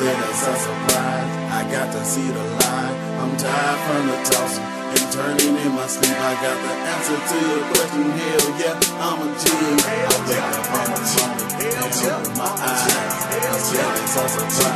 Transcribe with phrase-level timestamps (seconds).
[0.00, 1.30] then it's a surprise.
[1.52, 2.94] I got to see the line.
[3.20, 6.16] I'm tired from the tossing and turning in my sleep.
[6.16, 8.08] I got the answer to your question.
[8.16, 9.44] Hell yeah, I'm a G.
[9.44, 13.20] I wake up on the morning and open my eyes.
[13.44, 14.69] I'm still it's a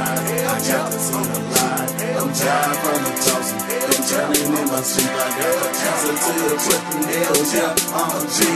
[4.75, 4.87] I'm a
[8.27, 8.51] G.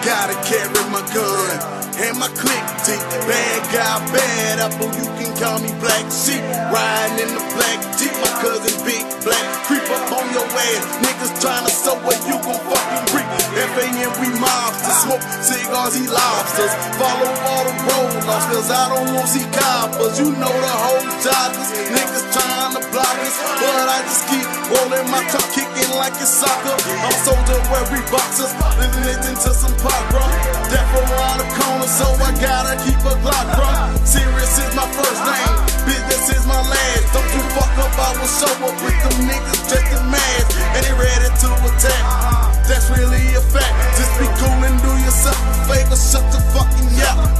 [0.00, 2.96] Gotta carry my gun and my click tick.
[3.28, 6.40] Bad guy, bad apple, you can call me Black Sheep.
[6.72, 9.44] Riding in the black Jeep, my cousin Big Black.
[9.68, 13.28] Creep up on your ass, niggas tryna sew what you gon' fucking reap.
[13.76, 16.72] FAN, we mobsters, smoke cigars, eat lobsters.
[16.96, 20.16] Follow all the roll-offs, cause I don't want to see coppers.
[20.16, 20.72] You know the
[21.22, 26.32] joggers, niggas tryna block us, but I just keep rolling my top, kicking like it's
[26.32, 26.76] soccer.
[26.76, 30.24] I'm a soldier where we boxers, living into some pop, bro.
[30.68, 33.68] Death around the corner, so I gotta keep a Glock, bro.
[34.04, 35.54] Serious is my first name,
[35.88, 37.04] business is my last.
[37.14, 40.82] Don't you fuck up, I will show up with them niggas dressed in masks, and
[40.84, 42.04] they ready to attack.
[42.66, 43.74] That's really a fact.
[43.94, 45.94] Just be cool and do yourself a favor.
[45.94, 47.35] Shut the fucking yap.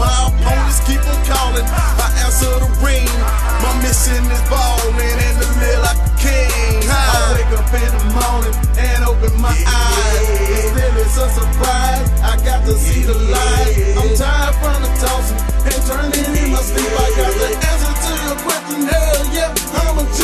[3.96, 6.84] My mission is balling and to live like a king.
[6.84, 10.28] I wake up in the morning and open my eyes.
[10.52, 12.04] And still it's a surprise.
[12.20, 13.96] I got to see the light.
[13.96, 16.92] I'm tired from the tossing and turning in my sleep.
[16.92, 18.84] I got the answer to your question.
[18.84, 20.20] Hell yeah, I'm a G.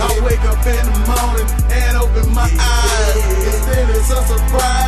[0.00, 3.20] I wake up in the morning and open my eyes.
[3.36, 4.79] And still it's a surprise.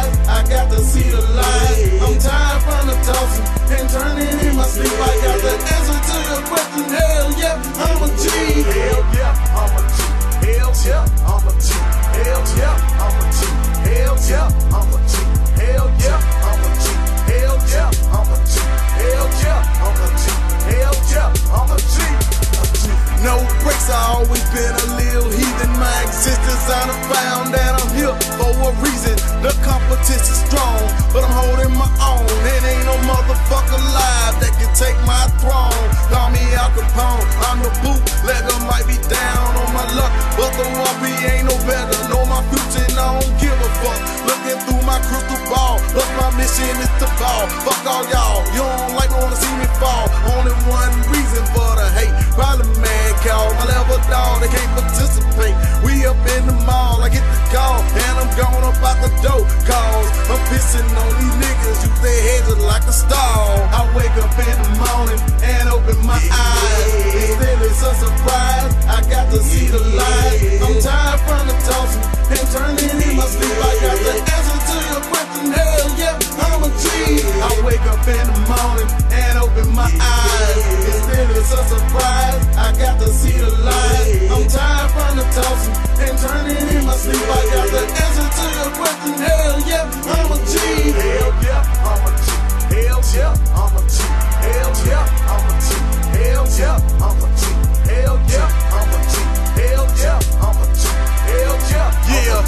[28.62, 29.16] A reason.
[29.42, 32.26] The competition's strong, but I'm holding my own.
[32.46, 35.82] It ain't no motherfucker alive that can take my throne.
[36.10, 40.66] Call me Al Capone, I'm the bootlegger, might be down on my luck, but the
[40.78, 41.96] WAP ain't no better.
[42.06, 44.00] Know my future, and I don't give a fuck.
[44.28, 47.48] Looking through my crystal ball, look, my mission is to ball.
[47.66, 50.11] Fuck all y'all, you don't like wanna see me fall.
[62.92, 63.56] Heads just like a stall.
[63.72, 67.04] I wake up in the morning and open my eyes.
[67.14, 70.60] And still it's a surprise, I got to see the light.
[70.62, 73.56] I'm tired from the tossing and turning in my sleep.
[73.56, 76.86] I got the answer to your question, hell yeah, I'm a G.
[77.40, 80.64] I wake up in the morning and open my eyes.
[80.72, 84.30] And still it's a surprise, I got to see the light.
[84.32, 87.20] I'm tired from the tossing and turning in my sleep.
[87.20, 90.54] I got the answer to your question, hell yeah, I'm a G.
[90.92, 92.21] Hell yeah, I'm a G.
[93.12, 94.00] Yeah, I'm a G.
[94.40, 95.76] Hell yeah, I'm a G.
[96.16, 97.44] Hell yeah, I'm a G.
[97.84, 99.20] Hell yeah, I'm a G.
[99.52, 100.88] Hell yeah, I'm a G.
[101.28, 102.32] Hell yeah, yeah.
[102.32, 102.40] Hell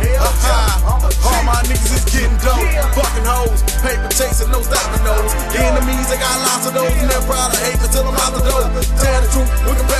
[0.00, 1.20] yeah, I'm a G.
[1.20, 1.28] Uh-huh.
[1.28, 2.64] All my niggas is getting dope,
[2.96, 5.36] fucking hoes, paper chasing, no stopping those.
[5.52, 8.40] Enemies, they got lots of those, and they're proud of hate until I'm out the
[8.40, 8.64] door.
[8.96, 9.95] Tell the truth, we compare